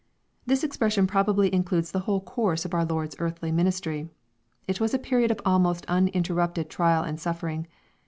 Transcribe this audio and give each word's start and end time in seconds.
]This 0.47 0.63
expression 0.63 1.05
probably 1.05 1.53
includes 1.53 1.91
t\ie 1.91 2.01
whole 2.01 2.21
course 2.21 2.65
of 2.65 2.73
our 2.73 2.83
Lord's 2.83 3.15
earthly 3.19 3.51
ministry. 3.51 4.09
It 4.67 4.79
was 4.81 4.95
a 4.95 4.97
period 4.97 5.29
of 5.29 5.39
almost 5.45 5.85
uninterrupted 5.87 6.71
trial 6.71 7.03
and 7.03 7.19
suflfering. 7.19 7.67